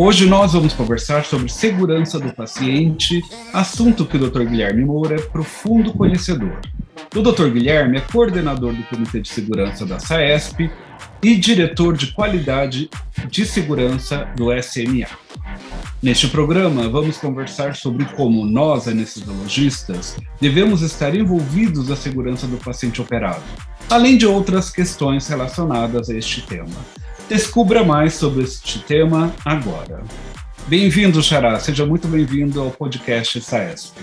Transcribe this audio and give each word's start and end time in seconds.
Hoje 0.00 0.26
nós 0.26 0.52
vamos 0.52 0.74
conversar 0.74 1.24
sobre 1.24 1.48
segurança 1.48 2.20
do 2.20 2.32
paciente, 2.32 3.20
assunto 3.52 4.06
que 4.06 4.16
o 4.16 4.30
Dr. 4.30 4.44
Guilherme 4.44 4.84
Moura 4.84 5.16
é 5.16 5.20
profundo 5.20 5.92
conhecedor. 5.92 6.60
O 7.16 7.20
Dr. 7.20 7.48
Guilherme 7.48 7.98
é 7.98 8.00
coordenador 8.00 8.72
do 8.72 8.84
Comitê 8.84 9.20
de 9.20 9.28
Segurança 9.28 9.84
da 9.84 9.98
SAESP 9.98 10.70
e 11.20 11.34
diretor 11.34 11.96
de 11.96 12.12
qualidade 12.12 12.88
de 13.28 13.44
segurança 13.44 14.28
do 14.36 14.50
SMA. 14.62 15.08
Neste 16.00 16.28
programa, 16.28 16.88
vamos 16.88 17.18
conversar 17.18 17.74
sobre 17.74 18.04
como 18.04 18.44
nós, 18.46 18.86
anestesiologistas, 18.86 20.16
devemos 20.40 20.82
estar 20.82 21.12
envolvidos 21.12 21.88
na 21.88 21.96
segurança 21.96 22.46
do 22.46 22.56
paciente 22.58 23.02
operado, 23.02 23.42
além 23.90 24.16
de 24.16 24.28
outras 24.28 24.70
questões 24.70 25.26
relacionadas 25.26 26.08
a 26.08 26.14
este 26.14 26.42
tema. 26.42 26.76
Descubra 27.28 27.84
mais 27.84 28.14
sobre 28.14 28.42
este 28.42 28.78
tema 28.78 29.34
agora. 29.44 30.02
Bem-vindo, 30.66 31.22
Xará. 31.22 31.60
Seja 31.60 31.84
muito 31.84 32.08
bem-vindo 32.08 32.58
ao 32.58 32.70
podcast 32.70 33.38
SAESP. 33.38 34.00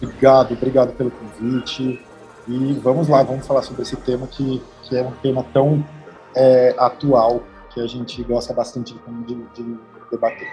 Obrigado, 0.00 0.54
obrigado 0.54 0.92
pelo 0.94 1.10
convite. 1.10 2.00
E 2.48 2.72
vamos 2.82 3.06
lá, 3.06 3.22
vamos 3.22 3.46
falar 3.46 3.62
sobre 3.62 3.82
esse 3.82 3.96
tema 3.96 4.26
que, 4.26 4.62
que 4.84 4.96
é 4.96 5.02
um 5.02 5.12
tema 5.16 5.44
tão 5.52 5.86
é, 6.34 6.74
atual 6.78 7.46
que 7.74 7.80
a 7.80 7.86
gente 7.86 8.22
gosta 8.22 8.54
bastante 8.54 8.94
de, 8.94 9.34
de, 9.34 9.62
de 9.62 9.78
debater. 10.10 10.48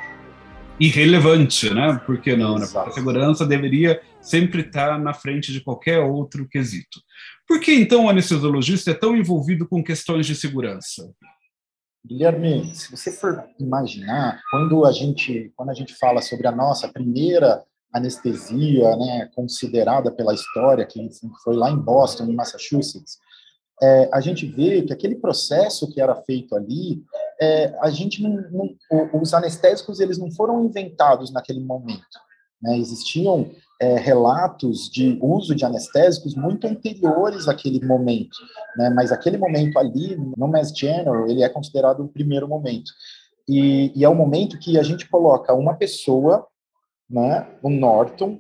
Irrelevante, 0.78 1.74
né? 1.74 2.02
Por 2.06 2.20
que 2.20 2.36
não? 2.36 2.59
Né? 2.59 2.66
A 2.76 2.92
segurança 2.92 3.46
deveria 3.46 4.02
sempre 4.20 4.64
estar 4.64 5.00
na 5.00 5.14
frente 5.14 5.54
de 5.54 5.62
qualquer 5.62 6.02
outro 6.02 6.46
quesito. 6.46 7.00
Por 7.48 7.62
que 7.62 7.74
então 7.74 8.06
o 8.06 8.09
anestesiologista 8.09 8.92
é 8.92 8.94
tão 8.94 9.16
envolvido 9.16 9.66
com 9.66 9.82
questões 9.82 10.26
de 10.26 10.36
segurança? 10.36 11.09
Guilherme, 12.06 12.73
se 12.75 12.92
você 12.92 13.11
for 13.11 13.44
imaginar, 13.59 14.39
quando 14.52 14.86
a 14.86 14.92
gente, 14.92 15.52
quando 15.56 15.72
a 15.72 15.73
gente 15.73 15.95
fala 15.95 16.22
sobre 16.22 16.45
a 16.45 16.52
nossa 16.52 16.88
primeira 16.88 17.64
anestesia, 17.92 18.95
né, 18.95 19.30
considerada 19.34 20.12
pela 20.12 20.34
história, 20.34 20.86
que 20.86 21.09
foi 21.44 21.56
lá 21.56 21.72
em 21.72 21.78
Boston, 21.78 22.25
em 22.25 22.36
Massachusetts, 22.36 23.17
é, 23.81 24.09
a 24.14 24.22
gente 24.22 24.45
vê 24.45 24.84
que 24.84 24.94
aquele 24.94 25.16
processo 25.16 25.92
que 25.92 26.00
era 26.00 26.16
feito 26.16 26.56
ali, 26.56 27.03
é, 27.42 27.75
a 27.81 27.89
gente 27.89 28.22
não, 28.22 28.36
não, 28.52 29.22
os 29.22 29.34
anestésicos 29.34 30.00
eles 30.00 30.17
não 30.17 30.31
foram 30.31 30.64
inventados 30.64 31.31
naquele 31.31 31.59
momento. 31.59 32.19
Né? 32.61 32.78
Existiam 32.78 33.50
é, 33.81 33.95
relatos 33.98 34.89
de 34.89 35.20
uso 35.22 35.53
de 35.53 35.66
anestésicos 35.66 36.36
muito 36.36 36.66
anteriores 36.67 37.47
àquele 37.47 37.86
momento, 37.86 38.38
né? 38.78 38.89
mas 38.89 39.12
aquele 39.12 39.38
momento 39.38 39.78
ali, 39.78 40.16
no 40.38 40.47
Mass 40.47 40.72
General, 40.75 41.28
ele 41.28 41.44
é 41.44 41.50
considerado 41.50 42.03
o 42.03 42.08
primeiro 42.08 42.47
momento. 42.47 42.92
E, 43.47 43.92
e 43.95 44.03
é 44.03 44.09
o 44.09 44.16
momento 44.16 44.59
que 44.59 44.78
a 44.80 44.84
gente 44.84 45.08
coloca 45.08 45.53
uma 45.53 45.75
pessoa, 45.75 46.47
né, 47.08 47.47
o 47.62 47.70
Norton, 47.70 48.39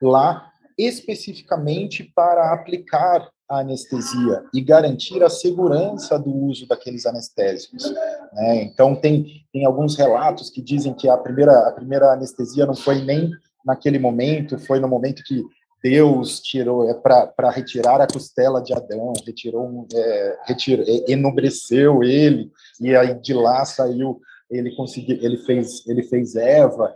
lá 0.00 0.50
especificamente 0.78 2.04
para 2.14 2.52
aplicar 2.52 3.28
a 3.48 3.58
anestesia 3.60 4.44
e 4.54 4.60
garantir 4.60 5.22
a 5.22 5.28
segurança 5.28 6.18
do 6.18 6.30
uso 6.30 6.66
daqueles 6.66 7.04
anestésicos. 7.06 7.92
Né? 8.32 8.62
Então, 8.62 8.94
tem, 8.96 9.44
tem 9.52 9.64
alguns 9.64 9.96
relatos 9.96 10.50
que 10.50 10.62
dizem 10.62 10.94
que 10.94 11.08
a 11.08 11.16
primeira, 11.16 11.68
a 11.68 11.72
primeira 11.72 12.12
anestesia 12.12 12.66
não 12.66 12.74
foi 12.74 13.02
nem 13.02 13.30
naquele 13.64 13.98
momento, 13.98 14.58
foi 14.58 14.78
no 14.78 14.88
momento 14.88 15.22
que 15.24 15.42
Deus 15.82 16.40
tirou 16.40 16.88
é 16.88 16.94
para 16.94 17.50
retirar 17.50 18.00
a 18.00 18.06
costela 18.06 18.62
de 18.62 18.72
Adão, 18.72 19.12
retirou, 19.26 19.86
é, 19.94 20.38
retirou, 20.46 20.84
é, 20.88 21.12
enobreceu 21.12 22.02
ele 22.02 22.50
e 22.80 22.96
aí 22.96 23.14
de 23.20 23.34
lá 23.34 23.64
saiu 23.64 24.20
ele 24.50 24.74
conseguiu, 24.74 25.18
ele 25.20 25.36
fez, 25.38 25.86
ele 25.86 26.02
fez 26.02 26.36
Eva. 26.36 26.94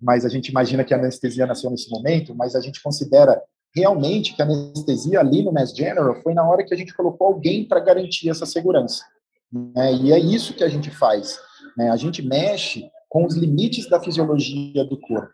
Mas 0.00 0.24
a 0.24 0.28
gente 0.28 0.48
imagina 0.48 0.84
que 0.84 0.92
a 0.92 0.96
anestesia 0.96 1.46
nasceu 1.46 1.70
nesse 1.70 1.90
momento, 1.90 2.34
mas 2.34 2.54
a 2.54 2.60
gente 2.60 2.82
considera 2.82 3.40
realmente 3.74 4.34
que 4.34 4.42
a 4.42 4.44
anestesia 4.44 5.20
ali 5.20 5.42
no 5.42 5.52
Mass 5.52 5.74
General 5.74 6.14
foi 6.22 6.34
na 6.34 6.48
hora 6.48 6.64
que 6.64 6.74
a 6.74 6.76
gente 6.76 6.94
colocou 6.94 7.28
alguém 7.28 7.66
para 7.66 7.80
garantir 7.80 8.28
essa 8.28 8.46
segurança. 8.46 9.04
Né? 9.52 9.94
E 9.94 10.12
é 10.12 10.18
isso 10.18 10.54
que 10.54 10.64
a 10.64 10.68
gente 10.68 10.90
faz. 10.90 11.38
Né? 11.76 11.90
A 11.90 11.96
gente 11.96 12.22
mexe 12.22 12.88
com 13.08 13.24
os 13.24 13.34
limites 13.34 13.88
da 13.88 14.00
fisiologia 14.00 14.84
do 14.84 15.00
corpo. 15.00 15.32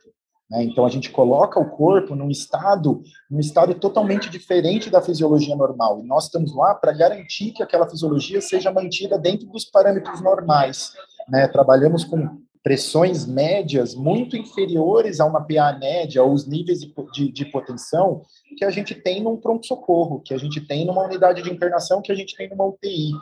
Né? 0.51 0.65
Então 0.65 0.85
a 0.85 0.89
gente 0.89 1.11
coloca 1.11 1.61
o 1.61 1.71
corpo 1.71 2.15
num 2.15 2.29
estado, 2.29 3.03
num 3.31 3.39
estado 3.39 3.75
totalmente 3.75 4.29
diferente 4.29 4.91
da 4.91 5.01
fisiologia 5.01 5.55
normal. 5.55 6.01
E 6.01 6.07
nós 6.07 6.25
estamos 6.25 6.55
lá 6.55 6.75
para 6.75 6.93
garantir 6.93 7.53
que 7.53 7.63
aquela 7.63 7.89
fisiologia 7.89 8.41
seja 8.41 8.73
mantida 8.73 9.19
dentro 9.19 9.47
dos 9.47 9.65
parâmetros 9.65 10.21
normais. 10.21 10.93
Né? 11.29 11.47
Trabalhamos 11.47 12.05
com 12.05 12.41
pressões 12.63 13.25
médias 13.27 13.95
muito 13.95 14.37
inferiores 14.37 15.19
a 15.19 15.25
uma 15.25 15.41
PA 15.41 15.79
média, 15.79 16.23
ou 16.23 16.33
os 16.33 16.47
níveis 16.47 16.81
de, 16.81 16.93
de, 17.13 17.33
de 17.33 17.43
hipotensão 17.45 18.23
que 18.59 18.65
a 18.65 18.71
gente 18.71 18.95
tem 18.95 19.23
num 19.23 19.37
pronto-socorro, 19.37 20.21
que 20.21 20.35
a 20.35 20.39
gente 20.39 20.61
tem 20.61 20.85
numa 20.85 21.05
unidade 21.05 21.43
de 21.43 21.51
internação, 21.51 22.03
que 22.03 22.13
a 22.13 22.15
gente 22.15 22.37
tem 22.37 22.51
numa 22.51 22.67
UTI. 22.67 23.13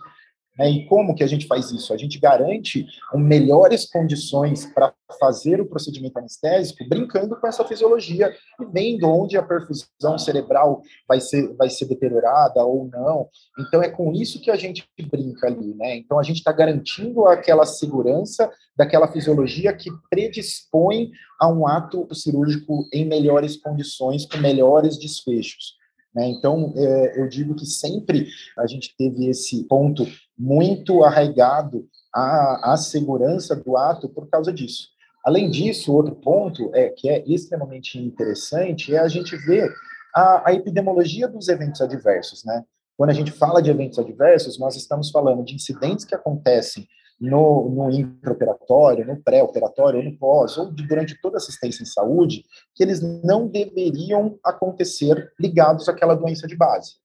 Né? 0.58 0.70
E 0.70 0.86
como 0.86 1.14
que 1.14 1.22
a 1.22 1.26
gente 1.26 1.46
faz 1.46 1.70
isso? 1.70 1.94
A 1.94 1.96
gente 1.96 2.18
garante 2.18 2.86
melhores 3.14 3.88
condições 3.88 4.66
para 4.66 4.92
fazer 5.18 5.60
o 5.60 5.66
procedimento 5.66 6.18
anestésico, 6.18 6.86
brincando 6.88 7.36
com 7.36 7.46
essa 7.46 7.64
fisiologia 7.64 8.34
e 8.60 8.64
vendo 8.66 9.08
onde 9.08 9.36
a 9.36 9.42
perfusão 9.42 10.18
cerebral 10.18 10.82
vai 11.06 11.20
ser, 11.20 11.54
vai 11.54 11.70
ser 11.70 11.86
deteriorada 11.86 12.64
ou 12.64 12.88
não. 12.88 13.28
Então, 13.58 13.82
é 13.82 13.88
com 13.88 14.12
isso 14.12 14.40
que 14.40 14.50
a 14.50 14.56
gente 14.56 14.86
brinca 15.10 15.46
ali, 15.46 15.74
né? 15.74 15.96
Então, 15.96 16.18
a 16.18 16.22
gente 16.22 16.38
está 16.38 16.52
garantindo 16.52 17.26
aquela 17.26 17.64
segurança 17.64 18.50
daquela 18.76 19.08
fisiologia 19.08 19.72
que 19.72 19.90
predispõe 20.10 21.10
a 21.40 21.48
um 21.48 21.66
ato 21.66 22.06
cirúrgico 22.14 22.88
em 22.92 23.04
melhores 23.04 23.56
condições, 23.56 24.26
com 24.26 24.38
melhores 24.38 24.98
desfechos. 24.98 25.77
Né? 26.18 26.26
Então, 26.30 26.72
é, 26.74 27.20
eu 27.20 27.28
digo 27.28 27.54
que 27.54 27.64
sempre 27.64 28.26
a 28.58 28.66
gente 28.66 28.92
teve 28.98 29.28
esse 29.28 29.62
ponto 29.64 30.04
muito 30.36 31.04
arraigado 31.04 31.86
à, 32.12 32.72
à 32.72 32.76
segurança 32.76 33.54
do 33.54 33.76
ato 33.76 34.08
por 34.08 34.28
causa 34.28 34.52
disso. 34.52 34.88
Além 35.24 35.48
disso, 35.48 35.94
outro 35.94 36.16
ponto 36.16 36.74
é 36.74 36.88
que 36.88 37.08
é 37.08 37.22
extremamente 37.24 37.98
interessante 37.98 38.92
é 38.92 38.98
a 38.98 39.06
gente 39.06 39.36
ver 39.36 39.72
a, 40.12 40.50
a 40.50 40.54
epidemiologia 40.54 41.28
dos 41.28 41.48
eventos 41.48 41.80
adversos, 41.80 42.44
né? 42.44 42.64
Quando 42.96 43.10
a 43.10 43.14
gente 43.14 43.30
fala 43.30 43.62
de 43.62 43.70
eventos 43.70 43.96
adversos, 44.00 44.58
nós 44.58 44.74
estamos 44.74 45.12
falando 45.12 45.44
de 45.44 45.54
incidentes 45.54 46.04
que 46.04 46.16
acontecem 46.16 46.88
no, 47.20 47.68
no 47.68 47.90
intraoperatório, 47.90 49.06
no 49.06 49.20
pré-operatório, 49.22 50.02
no 50.02 50.16
pós, 50.16 50.56
ou 50.56 50.70
durante 50.70 51.20
toda 51.20 51.36
a 51.36 51.38
assistência 51.38 51.82
em 51.82 51.86
saúde, 51.86 52.44
que 52.74 52.82
eles 52.82 53.00
não 53.24 53.48
deveriam 53.48 54.38
acontecer 54.44 55.32
ligados 55.38 55.88
àquela 55.88 56.14
doença 56.14 56.46
de 56.46 56.56
base. 56.56 56.96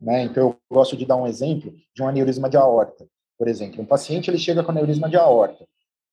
Né? 0.00 0.24
Então, 0.24 0.48
eu 0.48 0.56
gosto 0.70 0.96
de 0.96 1.06
dar 1.06 1.16
um 1.16 1.26
exemplo 1.26 1.72
de 1.94 2.02
um 2.02 2.08
aneurisma 2.08 2.50
de 2.50 2.56
aorta. 2.56 3.06
Por 3.38 3.46
exemplo, 3.48 3.80
um 3.80 3.86
paciente 3.86 4.28
ele 4.28 4.38
chega 4.38 4.62
com 4.62 4.72
aneurisma 4.72 5.08
de 5.08 5.16
aorta, 5.16 5.64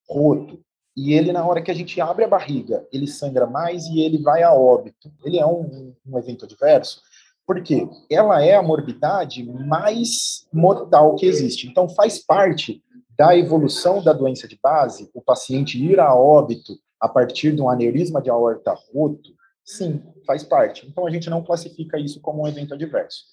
roto, 0.08 0.59
e 0.96 1.14
ele, 1.14 1.32
na 1.32 1.46
hora 1.46 1.62
que 1.62 1.72
a 1.72 1.74
gente 1.74 2.00
abre 2.02 2.26
a 2.26 2.28
barriga, 2.28 2.86
ele 2.92 3.08
sangra 3.08 3.48
mais 3.48 3.86
e 3.86 4.02
ele 4.02 4.18
vai 4.18 4.44
a 4.44 4.54
óbito. 4.54 5.12
Ele 5.24 5.40
é 5.40 5.46
um, 5.46 5.94
um 6.06 6.18
evento 6.18 6.46
adverso, 6.46 7.02
porque 7.48 7.88
ela 8.12 8.44
é 8.44 8.56
a 8.56 8.62
morbidade 8.62 9.44
mais 9.44 10.46
mortal 10.52 11.16
que 11.16 11.26
existe. 11.26 11.68
Então, 11.68 11.88
faz 11.88 12.20
parte 12.20 12.84
da 13.20 13.38
evolução 13.38 14.02
da 14.02 14.14
doença 14.14 14.48
de 14.48 14.58
base, 14.64 15.12
o 15.14 15.22
paciente 15.22 15.78
ir 15.78 16.00
a 16.00 16.16
óbito 16.16 16.80
a 16.98 17.10
partir 17.10 17.54
de 17.54 17.62
um 17.62 17.70
aneurisma 17.70 18.22
de 18.22 18.30
aorta 18.30 18.74
roto, 18.94 19.32
sim, 19.62 20.02
faz 20.26 20.42
parte. 20.42 20.88
Então, 20.88 21.06
a 21.06 21.12
gente 21.12 21.30
não 21.30 21.44
classifica 21.44 22.00
isso 22.00 22.22
como 22.22 22.44
um 22.44 22.48
evento 22.48 22.74
adverso. 22.74 23.26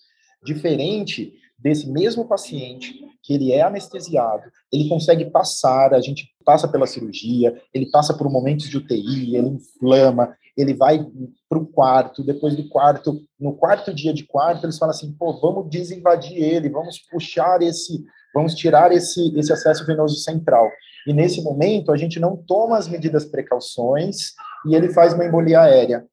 Diferente 0.45 1.35
desse 1.57 1.89
mesmo 1.89 2.27
paciente, 2.27 2.95
que 3.23 3.33
ele 3.33 3.53
é 3.53 3.63
anestesiado, 3.63 4.51
ele 4.73 4.89
consegue 4.89 5.25
passar, 5.27 5.95
a 5.95 6.01
gente 6.01 6.35
passa 6.45 6.67
pela 6.67 6.87
cirurgia, 6.87 7.57
ele 7.73 7.89
passa 7.89 8.13
por 8.13 8.29
momentos 8.29 8.69
de 8.69 8.79
UTI, 8.79 9.37
ele 9.37 9.49
inflama, 9.49 10.37
ele 10.57 10.75
vai 10.75 11.07
para 11.49 11.59
o 11.59 11.67
quarto, 11.67 12.25
depois 12.25 12.57
do 12.57 12.69
quarto, 12.69 13.23
no 13.39 13.55
quarto 13.55 13.95
dia 13.95 14.13
de 14.13 14.25
quarto, 14.25 14.65
eles 14.65 14.79
falam 14.79 14.95
assim, 14.95 15.13
pô, 15.13 15.39
vamos 15.41 15.71
desinvadir 15.71 16.37
ele, 16.37 16.69
vamos 16.69 16.99
puxar 16.99 17.63
esse, 17.63 18.05
vamos 18.37 18.55
tirar 18.55 18.93
esse, 18.93 19.33
esse 19.39 19.51
acesso 19.51 19.87
venoso 19.87 20.17
central. 20.17 20.71
E 21.07 21.13
nesse 21.15 21.43
momento, 21.43 21.91
a 21.91 21.97
gente 21.97 22.21
não 22.21 22.37
toma 22.37 22.77
as 22.77 22.87
medidas 22.87 23.25
precauções 23.25 24.35
e 24.67 24.75
ele 24.75 24.93
faz 24.93 25.15
uma 25.15 25.25
embolia 25.25 25.63
aérea. 25.63 26.05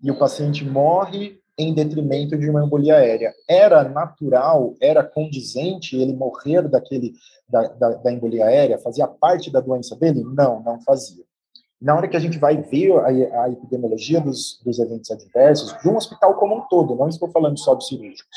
E 0.00 0.08
o 0.08 0.16
paciente 0.16 0.64
morre 0.64 1.40
em 1.58 1.74
detrimento 1.74 2.38
de 2.38 2.48
uma 2.48 2.64
embolia 2.64 2.98
aérea. 2.98 3.32
Era 3.48 3.82
natural, 3.82 4.74
era 4.80 5.02
condizente 5.02 5.96
ele 5.96 6.12
morrer 6.14 6.68
daquele 6.68 7.14
da, 7.48 7.62
da, 7.66 7.88
da 7.94 8.12
embolia 8.12 8.44
aérea? 8.44 8.78
Fazia 8.78 9.08
parte 9.08 9.50
da 9.50 9.58
doença 9.58 9.96
dele? 9.96 10.22
Não, 10.22 10.62
não 10.62 10.80
fazia. 10.82 11.24
Na 11.80 11.96
hora 11.96 12.06
que 12.06 12.16
a 12.16 12.20
gente 12.20 12.38
vai 12.38 12.62
ver 12.62 12.92
a, 12.92 13.42
a 13.42 13.50
epidemiologia 13.50 14.20
dos, 14.20 14.60
dos 14.64 14.78
eventos 14.78 15.10
adversos 15.10 15.76
de 15.82 15.88
um 15.88 15.96
hospital 15.96 16.36
como 16.36 16.58
um 16.58 16.60
todo, 16.68 16.94
não 16.94 17.08
estou 17.08 17.28
falando 17.28 17.58
só 17.58 17.74
dos 17.74 17.88
cirúrgicos, 17.88 18.36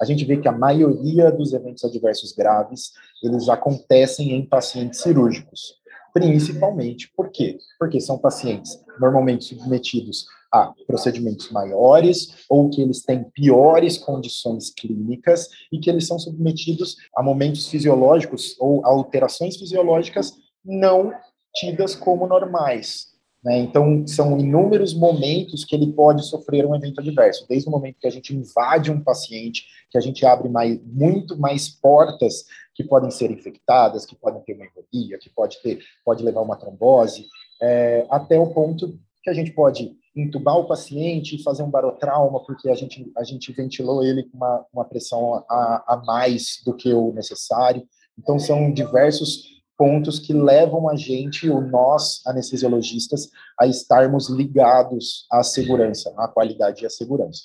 a 0.00 0.04
gente 0.04 0.24
vê 0.24 0.36
que 0.36 0.48
a 0.48 0.52
maioria 0.52 1.30
dos 1.30 1.52
eventos 1.52 1.84
adversos 1.84 2.32
graves, 2.32 2.92
eles 3.22 3.48
acontecem 3.48 4.32
em 4.32 4.46
pacientes 4.46 5.00
cirúrgicos. 5.00 5.74
Principalmente, 6.12 7.12
por 7.14 7.30
quê? 7.30 7.58
Porque 7.78 8.00
são 8.00 8.18
pacientes 8.18 8.78
normalmente 8.98 9.44
submetidos 9.44 10.26
a 10.52 10.72
procedimentos 10.86 11.50
maiores 11.50 12.44
ou 12.48 12.70
que 12.70 12.80
eles 12.80 13.02
têm 13.02 13.24
piores 13.24 13.98
condições 13.98 14.70
clínicas 14.70 15.48
e 15.70 15.78
que 15.78 15.90
eles 15.90 16.06
são 16.06 16.18
submetidos 16.18 16.96
a 17.14 17.22
momentos 17.22 17.68
fisiológicos 17.68 18.56
ou 18.58 18.84
alterações 18.86 19.56
fisiológicas 19.56 20.32
não 20.64 21.12
tidas 21.54 21.94
como 21.94 22.26
normais. 22.26 23.15
Né? 23.46 23.58
Então, 23.58 24.04
são 24.08 24.36
inúmeros 24.36 24.92
momentos 24.92 25.64
que 25.64 25.76
ele 25.76 25.92
pode 25.92 26.26
sofrer 26.26 26.66
um 26.66 26.74
evento 26.74 27.00
adverso, 27.00 27.46
desde 27.48 27.68
o 27.68 27.70
momento 27.70 28.00
que 28.00 28.06
a 28.08 28.10
gente 28.10 28.34
invade 28.34 28.90
um 28.90 29.00
paciente, 29.00 29.66
que 29.88 29.96
a 29.96 30.00
gente 30.00 30.26
abre 30.26 30.48
mais, 30.48 30.80
muito 30.84 31.38
mais 31.38 31.68
portas 31.68 32.44
que 32.74 32.82
podem 32.82 33.08
ser 33.08 33.30
infectadas, 33.30 34.04
que 34.04 34.16
podem 34.16 34.42
ter 34.42 34.54
uma 34.54 34.66
embolia, 34.66 35.16
que 35.16 35.30
pode 35.30 35.62
ter, 35.62 35.78
pode 36.04 36.24
levar 36.24 36.40
uma 36.40 36.56
trombose, 36.56 37.24
é, 37.62 38.04
até 38.10 38.36
o 38.36 38.52
ponto 38.52 38.98
que 39.22 39.30
a 39.30 39.32
gente 39.32 39.52
pode 39.52 39.92
entubar 40.16 40.56
o 40.56 40.66
paciente 40.66 41.36
e 41.36 41.42
fazer 41.44 41.62
um 41.62 41.70
barotrauma, 41.70 42.42
porque 42.42 42.68
a 42.68 42.74
gente, 42.74 43.12
a 43.16 43.22
gente 43.22 43.52
ventilou 43.52 44.02
ele 44.02 44.24
com 44.24 44.38
uma, 44.38 44.66
uma 44.72 44.84
pressão 44.84 45.44
a, 45.48 45.84
a 45.86 46.02
mais 46.04 46.60
do 46.64 46.74
que 46.74 46.92
o 46.92 47.12
necessário. 47.12 47.86
Então, 48.18 48.40
são 48.40 48.72
diversos 48.72 49.55
pontos 49.76 50.18
que 50.18 50.32
levam 50.32 50.88
a 50.88 50.96
gente, 50.96 51.48
o 51.48 51.60
nós, 51.60 52.22
anestesiologistas, 52.26 53.28
a 53.58 53.66
estarmos 53.66 54.28
ligados 54.28 55.26
à 55.30 55.42
segurança, 55.42 56.12
à 56.16 56.28
qualidade 56.28 56.82
e 56.82 56.86
à 56.86 56.90
segurança. 56.90 57.42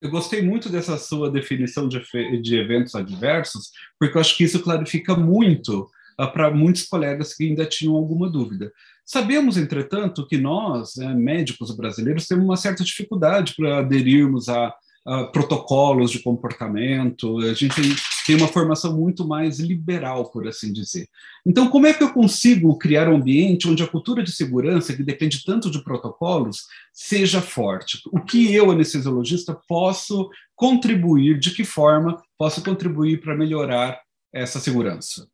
Eu 0.00 0.10
gostei 0.10 0.42
muito 0.42 0.68
dessa 0.68 0.98
sua 0.98 1.30
definição 1.30 1.88
de, 1.88 1.98
de 2.42 2.56
eventos 2.56 2.94
adversos, 2.94 3.70
porque 3.98 4.16
eu 4.16 4.20
acho 4.20 4.36
que 4.36 4.44
isso 4.44 4.62
clarifica 4.62 5.16
muito 5.16 5.88
uh, 6.20 6.30
para 6.32 6.50
muitos 6.50 6.84
colegas 6.84 7.34
que 7.34 7.44
ainda 7.44 7.64
tinham 7.64 7.94
alguma 7.94 8.30
dúvida. 8.30 8.70
Sabemos, 9.06 9.56
entretanto, 9.56 10.26
que 10.26 10.36
nós, 10.36 10.96
né, 10.96 11.12
médicos 11.14 11.74
brasileiros, 11.74 12.26
temos 12.26 12.44
uma 12.44 12.56
certa 12.56 12.84
dificuldade 12.84 13.54
para 13.56 13.78
aderirmos 13.78 14.48
a 14.48 14.68
uh, 15.06 15.32
protocolos 15.32 16.10
de 16.10 16.22
comportamento, 16.22 17.38
a 17.38 17.54
gente 17.54 17.80
tem 18.24 18.36
uma 18.36 18.48
formação 18.48 18.96
muito 18.96 19.26
mais 19.26 19.58
liberal, 19.58 20.30
por 20.30 20.48
assim 20.48 20.72
dizer. 20.72 21.08
Então, 21.44 21.68
como 21.68 21.86
é 21.86 21.92
que 21.92 22.02
eu 22.02 22.12
consigo 22.12 22.76
criar 22.78 23.08
um 23.08 23.16
ambiente 23.16 23.68
onde 23.68 23.82
a 23.82 23.88
cultura 23.88 24.22
de 24.22 24.32
segurança, 24.32 24.94
que 24.94 25.02
depende 25.02 25.44
tanto 25.44 25.70
de 25.70 25.84
protocolos, 25.84 26.66
seja 26.92 27.42
forte? 27.42 28.00
O 28.12 28.20
que 28.20 28.54
eu, 28.54 28.70
anestesiologista, 28.70 29.58
posso 29.68 30.30
contribuir, 30.56 31.38
de 31.38 31.50
que 31.50 31.64
forma 31.64 32.22
posso 32.38 32.62
contribuir 32.64 33.20
para 33.20 33.36
melhorar 33.36 34.00
essa 34.32 34.58
segurança? 34.58 35.28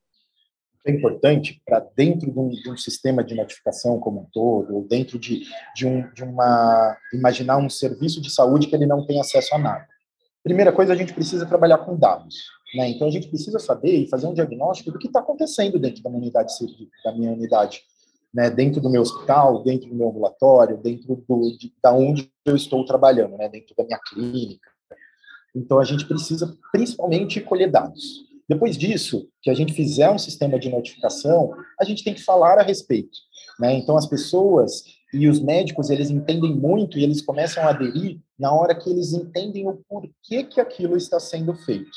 é 0.87 0.91
importante 0.91 1.61
para 1.65 1.81
dentro 1.95 2.31
de 2.31 2.39
um, 2.39 2.49
de 2.49 2.71
um, 2.71 2.77
sistema 2.77 3.23
de 3.23 3.35
notificação 3.35 3.99
como 4.01 4.23
um 4.23 4.27
todo, 4.33 4.75
ou 4.75 4.89
dentro 4.89 5.19
de, 5.19 5.43
de, 5.75 5.87
um, 5.87 6.11
de 6.13 6.25
uma. 6.25 6.97
imaginar 7.13 7.59
um 7.59 7.69
serviço 7.69 8.21
de 8.21 8.31
saúde 8.31 8.67
que 8.67 8.75
ele 8.75 8.87
não 8.87 9.07
tem 9.07 9.21
acesso 9.21 9.55
a 9.55 9.59
nada. 9.59 9.87
Primeira 10.43 10.73
coisa, 10.73 10.93
a 10.93 10.97
gente 10.97 11.13
precisa 11.13 11.45
trabalhar 11.45 11.79
com 11.79 11.97
dados. 11.97 12.35
Né? 12.75 12.91
Então, 12.91 13.09
a 13.09 13.11
gente 13.11 13.29
precisa 13.29 13.59
saber 13.59 13.97
e 13.97 14.09
fazer 14.09 14.27
um 14.27 14.35
diagnóstico 14.35 14.91
do 14.91 14.99
que 14.99 15.07
está 15.09 15.21
acontecendo 15.21 15.79
dentro 15.79 16.03
da 16.03 16.11
minha 16.11 16.23
unidade, 16.23 16.53
da 17.05 17.13
minha 17.13 17.33
unidade 17.33 17.83
né? 18.33 18.49
dentro 18.49 18.81
do 18.81 18.91
meu 18.91 19.03
hospital, 19.03 19.63
dentro 19.63 19.89
do 19.89 19.95
meu 19.95 20.09
ambulatório, 20.09 20.79
dentro 20.79 21.23
do, 21.29 21.57
de, 21.59 21.73
da 21.83 21.93
onde 21.93 22.31
eu 22.45 22.55
estou 22.55 22.85
trabalhando, 22.85 23.37
né? 23.37 23.49
dentro 23.49 23.75
da 23.77 23.85
minha 23.85 23.99
clínica. 23.99 24.71
Então, 25.55 25.81
a 25.81 25.85
gente 25.85 26.07
precisa, 26.07 26.57
principalmente, 26.73 27.41
colher 27.41 27.71
dados. 27.71 28.29
Depois 28.49 28.77
disso, 28.77 29.29
que 29.43 29.51
a 29.51 29.55
gente 29.55 29.73
fizer 29.73 30.11
um 30.11 30.19
sistema 30.19 30.59
de 30.59 30.69
notificação, 30.69 31.53
a 31.81 31.85
gente 31.85 32.05
tem 32.05 32.15
que 32.15 32.23
falar 32.23 32.59
a 32.59 32.63
respeito. 32.63 33.19
Né? 33.59 33.75
Então, 33.75 33.97
as 33.97 34.07
pessoas 34.07 34.85
e 35.13 35.29
os 35.29 35.41
médicos, 35.41 35.91
eles 35.91 36.11
entendem 36.11 36.55
muito 36.55 36.99
e 36.99 37.03
eles 37.03 37.21
começam 37.21 37.65
a 37.65 37.71
aderir 37.71 38.21
na 38.39 38.53
hora 38.53 38.75
que 38.75 38.89
eles 38.89 39.13
entendem 39.13 39.69
o 39.69 39.83
porquê 39.89 40.45
que 40.45 40.61
aquilo 40.61 40.97
está 40.97 41.19
sendo 41.19 41.55
feito. 41.55 41.91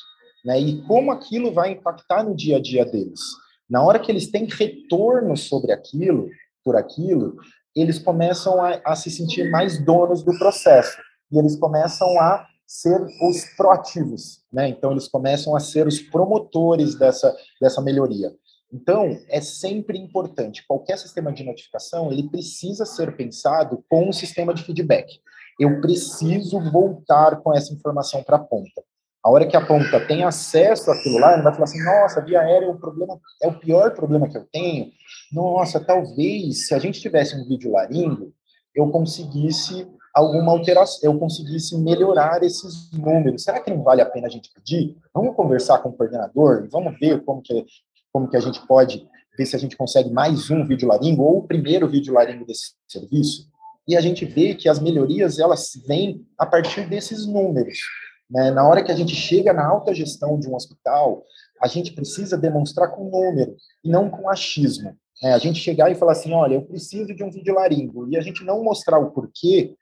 Né? 0.43 0.59
E 0.59 0.81
como 0.83 1.11
aquilo 1.11 1.53
vai 1.53 1.71
impactar 1.71 2.23
no 2.23 2.35
dia 2.35 2.57
a 2.57 2.61
dia 2.61 2.85
deles. 2.85 3.21
Na 3.69 3.83
hora 3.83 3.99
que 3.99 4.11
eles 4.11 4.29
têm 4.29 4.45
retorno 4.45 5.37
sobre 5.37 5.71
aquilo, 5.71 6.29
por 6.63 6.75
aquilo, 6.75 7.37
eles 7.75 7.97
começam 7.97 8.63
a, 8.63 8.81
a 8.85 8.95
se 8.95 9.09
sentir 9.09 9.49
mais 9.49 9.83
donos 9.83 10.23
do 10.23 10.37
processo. 10.37 10.97
E 11.31 11.37
eles 11.37 11.55
começam 11.55 12.19
a 12.19 12.47
ser 12.65 13.01
os 13.21 13.45
proativos, 13.55 14.41
né? 14.51 14.67
Então 14.67 14.91
eles 14.91 15.07
começam 15.07 15.55
a 15.55 15.59
ser 15.59 15.85
os 15.85 15.99
promotores 15.99 16.95
dessa 16.95 17.35
dessa 17.61 17.81
melhoria. 17.81 18.33
Então 18.71 19.19
é 19.27 19.41
sempre 19.41 19.97
importante 19.97 20.65
qualquer 20.67 20.97
sistema 20.97 21.31
de 21.31 21.43
notificação 21.43 22.11
ele 22.11 22.29
precisa 22.29 22.85
ser 22.85 23.15
pensado 23.15 23.83
com 23.89 24.09
um 24.09 24.13
sistema 24.13 24.53
de 24.53 24.63
feedback. 24.63 25.19
Eu 25.59 25.81
preciso 25.81 26.59
voltar 26.71 27.41
com 27.41 27.53
essa 27.53 27.71
informação 27.71 28.23
para 28.23 28.37
a 28.37 28.43
ponta. 28.43 28.83
A 29.23 29.29
hora 29.29 29.47
que 29.47 29.55
a 29.55 29.65
ponta 29.65 30.05
tem 30.05 30.23
acesso 30.23 30.91
àquilo 30.91 31.17
lá, 31.17 31.33
ele 31.33 31.43
vai 31.43 31.53
falar 31.53 31.63
assim: 31.63 31.81
nossa, 31.83 32.21
via 32.21 32.41
aérea 32.41 32.65
é 32.65 32.69
o 32.69 32.77
problema, 32.77 33.19
é 33.41 33.47
o 33.47 33.57
pior 33.57 33.91
problema 33.91 34.27
que 34.27 34.37
eu 34.37 34.45
tenho. 34.51 34.91
Nossa, 35.31 35.79
talvez 35.79 36.67
se 36.67 36.73
a 36.73 36.79
gente 36.79 36.99
tivesse 36.99 37.35
um 37.35 37.47
vídeo 37.47 37.71
laringo, 37.71 38.33
eu 38.75 38.89
conseguisse 38.89 39.87
alguma 40.13 40.51
alteração, 40.51 40.99
eu 41.11 41.17
conseguisse 41.17 41.77
melhorar 41.77 42.43
esses 42.43 42.91
números. 42.91 43.43
Será 43.43 43.59
que 43.59 43.71
não 43.71 43.81
vale 43.81 44.01
a 44.01 44.05
pena 44.05 44.27
a 44.27 44.29
gente 44.29 44.51
pedir? 44.53 44.97
Vamos 45.13 45.35
conversar 45.35 45.79
com 45.79 45.89
o 45.89 45.93
coordenador, 45.93 46.67
vamos 46.69 46.99
ver 46.99 47.23
como 47.23 47.41
que, 47.41 47.65
como 48.11 48.29
que 48.29 48.37
a 48.37 48.41
gente 48.41 48.65
pode 48.67 49.07
ver 49.37 49.45
se 49.45 49.55
a 49.55 49.59
gente 49.59 49.75
consegue 49.75 50.11
mais 50.11 50.51
um 50.51 50.65
vídeo 50.67 50.87
laringo 50.87 51.23
ou 51.23 51.39
o 51.39 51.47
primeiro 51.47 51.87
vídeo 51.87 52.13
laringo 52.13 52.45
desse 52.45 52.73
serviço. 52.87 53.47
E 53.87 53.97
a 53.97 54.01
gente 54.01 54.25
vê 54.25 54.53
que 54.53 54.69
as 54.69 54.79
melhorias 54.79 55.39
elas 55.39 55.71
vêm 55.87 56.25
a 56.37 56.45
partir 56.45 56.87
desses 56.87 57.25
números. 57.25 57.79
Né? 58.33 58.50
Na 58.50 58.68
hora 58.68 58.83
que 58.83 58.91
a 58.91 58.95
gente 58.95 59.15
chega 59.15 59.53
na 59.53 59.65
alta 59.65 59.94
gestão 59.94 60.39
de 60.39 60.50
um 60.50 60.55
hospital, 60.55 61.24
a 61.62 61.67
gente 61.67 61.93
precisa 61.93 62.36
demonstrar 62.36 62.89
com 62.89 63.10
número 63.10 63.55
e 63.84 63.89
não 63.89 64.10
com 64.10 64.27
achismo. 64.27 64.98
Né? 65.22 65.34
A 65.34 65.38
gente 65.38 65.60
chegar 65.60 65.91
e 65.91 65.96
falar 65.96 66.13
assim, 66.13 66.34
olha, 66.34 66.55
eu 66.55 66.63
preciso 66.63 67.13
de 67.13 67.24
um 67.24 67.29
vídeo 67.29 67.53
laringo, 67.53 68.10
e 68.10 68.17
a 68.17 68.22
gente 68.22 68.43
não 68.43 68.63
mostrar 68.63 68.98
o 68.98 69.12
porquê, 69.12 69.75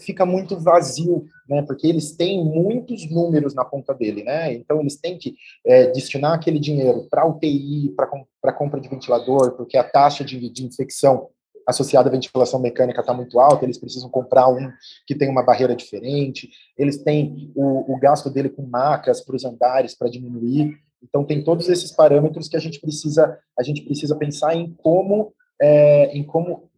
fica 0.00 0.24
muito 0.24 0.58
vazio, 0.58 1.26
né? 1.46 1.62
Porque 1.62 1.86
eles 1.86 2.16
têm 2.16 2.42
muitos 2.42 3.08
números 3.10 3.54
na 3.54 3.64
ponta 3.64 3.92
dele, 3.92 4.24
né? 4.24 4.52
Então 4.54 4.80
eles 4.80 4.96
têm 4.96 5.18
que 5.18 5.36
é, 5.64 5.88
destinar 5.90 6.32
aquele 6.32 6.58
dinheiro 6.58 7.06
para 7.10 7.26
UTI, 7.26 7.94
para 7.94 8.52
compra 8.52 8.80
de 8.80 8.88
ventilador, 8.88 9.52
porque 9.56 9.76
a 9.76 9.84
taxa 9.84 10.24
de, 10.24 10.48
de 10.48 10.64
infecção 10.64 11.28
associada 11.68 12.08
à 12.08 12.12
ventilação 12.12 12.58
mecânica 12.60 13.00
está 13.00 13.12
muito 13.12 13.38
alta, 13.38 13.64
eles 13.64 13.78
precisam 13.78 14.08
comprar 14.08 14.48
um 14.48 14.72
que 15.06 15.14
tem 15.14 15.28
uma 15.28 15.44
barreira 15.44 15.76
diferente, 15.76 16.50
eles 16.76 17.02
têm 17.02 17.52
o, 17.54 17.94
o 17.94 17.98
gasto 17.98 18.30
dele 18.30 18.48
com 18.48 18.62
macas 18.62 19.20
para 19.20 19.36
os 19.36 19.44
andares 19.44 19.94
para 19.94 20.08
diminuir. 20.08 20.78
Então 21.02 21.24
tem 21.24 21.44
todos 21.44 21.68
esses 21.68 21.92
parâmetros 21.92 22.48
que 22.48 22.56
a 22.56 22.60
gente 22.60 22.80
precisa 22.80 23.38
a 23.58 23.62
gente 23.62 23.82
precisa 23.82 24.16
pensar 24.16 24.54
em 24.54 24.72
como 24.74 25.32
é, 25.60 26.06
em 26.16 26.24
como 26.24 26.70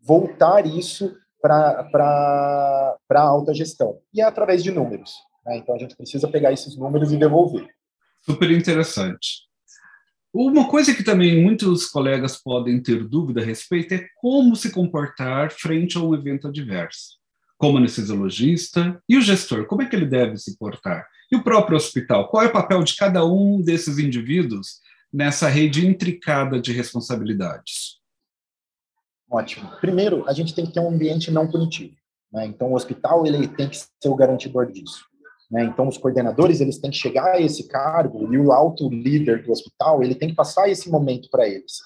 voltar 0.00 0.66
isso 0.66 1.14
para 1.42 2.96
a 3.10 3.20
alta 3.20 3.52
gestão. 3.52 3.98
E 4.12 4.20
é 4.20 4.24
através 4.24 4.62
de 4.62 4.70
números. 4.70 5.12
Né? 5.44 5.58
Então, 5.58 5.74
a 5.74 5.78
gente 5.78 5.96
precisa 5.96 6.28
pegar 6.28 6.52
esses 6.52 6.76
números 6.76 7.12
e 7.12 7.16
devolver. 7.16 7.68
Super 8.20 8.50
interessante. 8.50 9.46
Uma 10.38 10.68
coisa 10.68 10.94
que 10.94 11.02
também 11.02 11.42
muitos 11.42 11.86
colegas 11.86 12.36
podem 12.36 12.78
ter 12.78 13.02
dúvida 13.08 13.40
a 13.40 13.44
respeito 13.44 13.94
é 13.94 14.06
como 14.20 14.54
se 14.54 14.70
comportar 14.70 15.50
frente 15.50 15.96
a 15.96 16.00
um 16.02 16.14
evento 16.14 16.48
adverso. 16.48 17.16
Como 17.56 17.78
anestesiologista 17.78 19.02
e 19.08 19.16
o 19.16 19.22
gestor, 19.22 19.64
como 19.64 19.80
é 19.80 19.86
que 19.86 19.96
ele 19.96 20.04
deve 20.04 20.36
se 20.36 20.58
portar? 20.58 21.06
E 21.32 21.36
o 21.36 21.42
próprio 21.42 21.78
hospital, 21.78 22.28
qual 22.28 22.42
é 22.42 22.48
o 22.48 22.52
papel 22.52 22.84
de 22.84 22.94
cada 22.96 23.24
um 23.24 23.62
desses 23.62 23.98
indivíduos 23.98 24.82
nessa 25.10 25.48
rede 25.48 25.86
intricada 25.86 26.60
de 26.60 26.70
responsabilidades? 26.70 27.98
Ótimo. 29.30 29.70
Primeiro, 29.80 30.28
a 30.28 30.34
gente 30.34 30.54
tem 30.54 30.66
que 30.66 30.72
ter 30.72 30.80
um 30.80 30.90
ambiente 30.90 31.30
não 31.30 31.50
punitivo. 31.50 31.96
Né? 32.30 32.44
Então, 32.44 32.72
o 32.72 32.76
hospital 32.76 33.26
ele 33.26 33.48
tem 33.48 33.70
que 33.70 33.78
ser 33.78 33.88
o 34.04 34.14
garantidor 34.14 34.70
disso. 34.70 35.02
Né? 35.50 35.64
Então, 35.64 35.88
os 35.88 35.98
coordenadores 35.98 36.60
eles 36.60 36.78
têm 36.78 36.90
que 36.90 36.96
chegar 36.96 37.34
a 37.34 37.40
esse 37.40 37.68
cargo 37.68 38.32
e 38.32 38.38
o 38.38 38.52
alto 38.52 38.88
líder 38.88 39.42
do 39.42 39.52
hospital 39.52 40.02
ele 40.02 40.14
tem 40.14 40.30
que 40.30 40.34
passar 40.34 40.68
esse 40.68 40.90
momento 40.90 41.28
para 41.30 41.48
eles. 41.48 41.78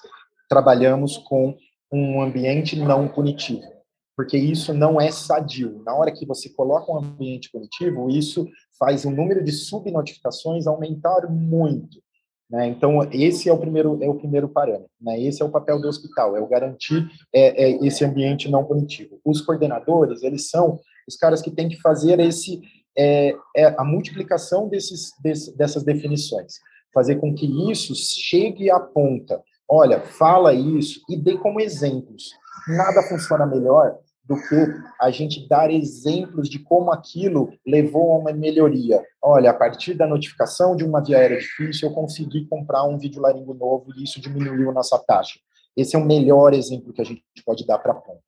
Trabalhamos 0.49 1.17
com 1.17 1.55
um 1.91 2.21
ambiente 2.21 2.77
não 2.77 3.07
punitivo, 3.07 3.67
porque 4.15 4.37
isso 4.37 4.73
não 4.73 4.99
é 4.99 5.11
sadio. 5.11 5.81
Na 5.85 5.93
hora 5.93 6.11
que 6.11 6.25
você 6.25 6.49
coloca 6.49 6.91
um 6.91 6.97
ambiente 6.97 7.49
punitivo, 7.51 8.09
isso 8.09 8.47
faz 8.79 9.05
o 9.05 9.11
número 9.11 9.43
de 9.43 9.51
subnotificações 9.51 10.65
aumentar 10.65 11.29
muito. 11.29 12.01
Né? 12.49 12.67
Então, 12.67 13.01
esse 13.13 13.47
é 13.47 13.53
o 13.53 13.57
primeiro, 13.57 13.97
é 14.01 14.09
o 14.09 14.15
primeiro 14.15 14.49
parâmetro. 14.49 14.89
Né? 14.99 15.21
Esse 15.21 15.41
é 15.41 15.45
o 15.45 15.49
papel 15.49 15.79
do 15.79 15.87
hospital, 15.87 16.35
é 16.35 16.41
o 16.41 16.47
garantir 16.47 17.07
é, 17.33 17.63
é 17.63 17.85
esse 17.85 18.03
ambiente 18.03 18.49
não 18.49 18.65
punitivo. 18.65 19.19
Os 19.23 19.39
coordenadores, 19.39 20.21
eles 20.21 20.49
são 20.49 20.79
os 21.07 21.15
caras 21.15 21.41
que 21.41 21.51
têm 21.51 21.69
que 21.69 21.79
fazer 21.79 22.19
esse 22.19 22.61
é, 22.97 23.35
é 23.55 23.75
a 23.77 23.83
multiplicação 23.83 24.67
desses, 24.67 25.11
desse, 25.21 25.55
dessas 25.57 25.83
definições, 25.83 26.53
fazer 26.93 27.15
com 27.15 27.33
que 27.33 27.71
isso 27.71 27.95
chegue 27.95 28.69
à 28.69 28.79
ponta. 28.79 29.41
Olha, 29.67 30.01
fala 30.01 30.53
isso 30.53 31.01
e 31.09 31.15
dê 31.15 31.37
como 31.37 31.61
exemplos. 31.61 32.31
Nada 32.67 33.01
funciona 33.03 33.45
melhor 33.45 33.97
do 34.23 34.35
que 34.35 34.73
a 34.99 35.09
gente 35.09 35.47
dar 35.47 35.71
exemplos 35.71 36.49
de 36.49 36.59
como 36.59 36.91
aquilo 36.91 37.51
levou 37.65 38.13
a 38.13 38.19
uma 38.19 38.33
melhoria. 38.33 39.03
Olha, 39.21 39.49
a 39.49 39.53
partir 39.53 39.93
da 39.93 40.07
notificação 40.07 40.75
de 40.75 40.83
uma 40.83 41.03
via 41.03 41.17
aérea 41.17 41.39
difícil, 41.39 41.89
eu 41.89 41.95
consegui 41.95 42.45
comprar 42.45 42.83
um 42.83 42.97
vídeo 42.97 43.21
laringo 43.21 43.53
novo 43.53 43.87
e 43.97 44.03
isso 44.03 44.21
diminuiu 44.21 44.71
nossa 44.71 44.97
taxa. 44.99 45.39
Esse 45.75 45.95
é 45.95 45.99
o 45.99 46.05
melhor 46.05 46.53
exemplo 46.53 46.93
que 46.93 47.01
a 47.01 47.05
gente 47.05 47.23
pode 47.45 47.65
dar 47.65 47.79
para 47.79 47.93
a 47.93 47.95
ponta. 47.95 48.21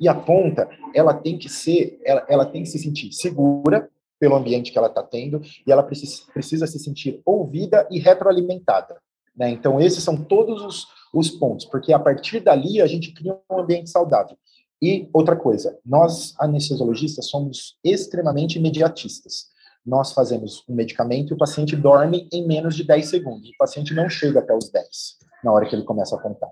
E 0.00 0.08
a 0.08 0.14
ponta, 0.14 0.68
ela 0.94 1.14
tem 1.14 1.38
que 1.38 1.48
ser, 1.48 1.98
ela, 2.04 2.24
ela 2.28 2.46
tem 2.46 2.62
que 2.62 2.68
se 2.68 2.78
sentir 2.78 3.12
segura 3.12 3.88
pelo 4.18 4.36
ambiente 4.36 4.72
que 4.72 4.78
ela 4.78 4.88
está 4.88 5.02
tendo 5.02 5.40
e 5.66 5.70
ela 5.70 5.82
precisa, 5.82 6.22
precisa 6.32 6.66
se 6.66 6.78
sentir 6.78 7.20
ouvida 7.24 7.86
e 7.90 7.98
retroalimentada. 7.98 9.00
Né? 9.36 9.50
Então, 9.50 9.80
esses 9.80 10.02
são 10.02 10.16
todos 10.16 10.62
os, 10.62 10.86
os 11.14 11.30
pontos, 11.30 11.64
porque 11.66 11.92
a 11.92 11.98
partir 11.98 12.40
dali 12.40 12.80
a 12.80 12.86
gente 12.86 13.12
cria 13.12 13.38
um 13.50 13.60
ambiente 13.60 13.90
saudável. 13.90 14.36
E 14.80 15.08
outra 15.12 15.36
coisa, 15.36 15.78
nós 15.84 16.34
anestesiologistas 16.38 17.28
somos 17.28 17.76
extremamente 17.82 18.58
imediatistas. 18.58 19.46
Nós 19.84 20.12
fazemos 20.12 20.64
um 20.68 20.74
medicamento 20.74 21.32
e 21.32 21.34
o 21.34 21.38
paciente 21.38 21.74
dorme 21.74 22.28
em 22.32 22.46
menos 22.46 22.76
de 22.76 22.84
10 22.84 23.08
segundos. 23.08 23.48
O 23.50 23.56
paciente 23.58 23.94
não 23.94 24.08
chega 24.08 24.40
até 24.40 24.54
os 24.54 24.70
10 24.70 25.18
na 25.42 25.52
hora 25.52 25.66
que 25.68 25.74
ele 25.74 25.84
começa 25.84 26.16
a 26.16 26.20
contar. 26.20 26.50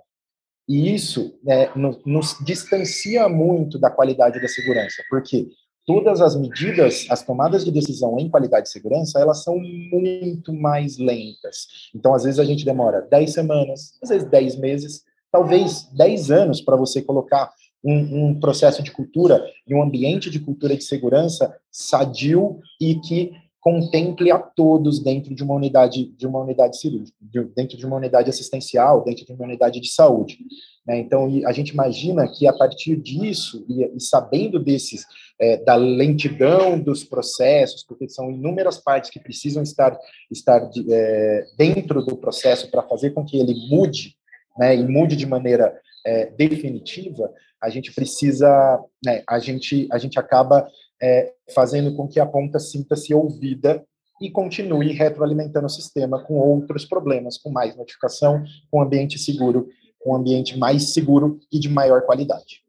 E 0.68 0.92
isso 0.92 1.38
né, 1.42 1.70
nos, 1.76 2.04
nos 2.04 2.36
distancia 2.44 3.28
muito 3.28 3.78
da 3.78 3.90
qualidade 3.90 4.40
da 4.40 4.48
segurança, 4.48 5.02
porque 5.08 5.48
todas 5.86 6.20
as 6.20 6.34
medidas, 6.34 7.06
as 7.08 7.22
tomadas 7.22 7.64
de 7.64 7.70
decisão 7.70 8.18
em 8.18 8.28
qualidade 8.28 8.66
de 8.66 8.72
segurança, 8.72 9.20
elas 9.20 9.44
são 9.44 9.56
muito 9.58 10.52
mais 10.52 10.98
lentas. 10.98 11.90
Então, 11.94 12.12
às 12.12 12.24
vezes, 12.24 12.40
a 12.40 12.44
gente 12.44 12.64
demora 12.64 13.02
10 13.02 13.32
semanas, 13.32 13.96
às 14.02 14.08
vezes 14.08 14.28
10 14.28 14.56
meses, 14.56 15.04
talvez 15.30 15.88
10 15.92 16.30
anos 16.30 16.60
para 16.60 16.76
você 16.76 17.00
colocar 17.00 17.52
um, 17.84 18.30
um, 18.30 18.40
processo 18.40 18.82
de 18.82 18.90
cultura 18.90 19.44
e 19.66 19.74
um 19.74 19.82
ambiente 19.82 20.28
de 20.28 20.40
cultura 20.40 20.76
de 20.76 20.82
segurança 20.82 21.54
sadio 21.70 22.58
e 22.80 22.96
que 22.96 23.32
contemple 23.66 24.30
a 24.30 24.38
todos 24.38 25.00
dentro 25.00 25.34
de 25.34 25.42
uma 25.42 25.56
unidade 25.56 26.14
de 26.16 26.24
uma 26.24 26.38
unidade 26.38 26.78
cirúrgica, 26.78 27.18
dentro 27.56 27.76
de 27.76 27.84
uma 27.84 27.96
unidade 27.96 28.30
assistencial, 28.30 29.02
dentro 29.02 29.26
de 29.26 29.32
uma 29.32 29.42
unidade 29.42 29.80
de 29.80 29.88
saúde. 29.88 30.38
Né? 30.86 31.00
Então, 31.00 31.26
a 31.44 31.50
gente 31.50 31.70
imagina 31.70 32.28
que 32.28 32.46
a 32.46 32.52
partir 32.52 32.94
disso 32.94 33.66
e, 33.68 33.82
e 33.82 34.00
sabendo 34.00 34.62
desses 34.62 35.04
é, 35.40 35.56
da 35.56 35.74
lentidão 35.74 36.78
dos 36.78 37.02
processos, 37.02 37.82
porque 37.82 38.08
são 38.08 38.30
inúmeras 38.30 38.78
partes 38.78 39.10
que 39.10 39.18
precisam 39.18 39.64
estar 39.64 39.98
estar 40.30 40.60
de, 40.70 40.86
é, 40.88 41.44
dentro 41.58 42.04
do 42.04 42.16
processo 42.16 42.70
para 42.70 42.84
fazer 42.84 43.10
com 43.10 43.24
que 43.24 43.36
ele 43.36 43.66
mude, 43.68 44.14
né, 44.56 44.76
e 44.76 44.86
mude 44.86 45.16
de 45.16 45.26
maneira 45.26 45.76
é, 46.06 46.26
definitiva, 46.26 47.32
a 47.60 47.68
gente 47.68 47.92
precisa, 47.92 48.80
né, 49.04 49.24
a 49.28 49.40
gente, 49.40 49.88
a 49.90 49.98
gente 49.98 50.20
acaba 50.20 50.68
é, 51.00 51.32
fazendo 51.54 51.94
com 51.94 52.08
que 52.08 52.20
a 52.20 52.26
ponta 52.26 52.58
sinta-se 52.58 53.14
ouvida 53.14 53.84
e 54.20 54.30
continue 54.30 54.92
retroalimentando 54.92 55.66
o 55.66 55.70
sistema 55.70 56.22
com 56.22 56.34
outros 56.34 56.84
problemas, 56.84 57.36
com 57.36 57.50
mais 57.50 57.76
notificação, 57.76 58.42
com 58.70 58.80
ambiente 58.80 59.18
seguro, 59.18 59.68
com 59.98 60.14
ambiente 60.14 60.58
mais 60.58 60.94
seguro 60.94 61.38
e 61.52 61.58
de 61.58 61.68
maior 61.68 62.02
qualidade. 62.02 62.62